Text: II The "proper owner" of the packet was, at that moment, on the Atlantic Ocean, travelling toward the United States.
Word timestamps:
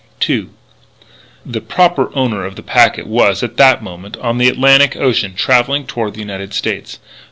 II 0.27 0.47
The 1.45 1.61
"proper 1.61 2.09
owner" 2.17 2.43
of 2.43 2.55
the 2.55 2.63
packet 2.63 3.05
was, 3.05 3.43
at 3.43 3.57
that 3.57 3.83
moment, 3.83 4.17
on 4.17 4.39
the 4.39 4.47
Atlantic 4.49 4.97
Ocean, 4.97 5.35
travelling 5.35 5.85
toward 5.85 6.15
the 6.15 6.19
United 6.21 6.55
States. 6.55 6.97